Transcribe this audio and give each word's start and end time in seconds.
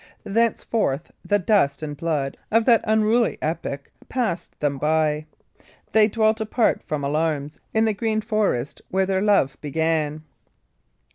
Thenceforth 0.23 1.11
the 1.23 1.37
dust 1.37 1.83
and 1.83 1.95
blood 1.95 2.35
of 2.49 2.65
that 2.65 2.81
unruly 2.85 3.37
epoch 3.39 3.91
passed 4.09 4.59
them 4.59 4.79
by. 4.79 5.27
They 5.91 6.07
dwelt 6.07 6.41
apart 6.41 6.81
from 6.81 7.03
alarms 7.03 7.61
in 7.71 7.85
the 7.85 7.93
green 7.93 8.21
forest 8.21 8.81
where 8.89 9.05
their 9.05 9.21
love 9.21 9.57
began. 9.61 10.23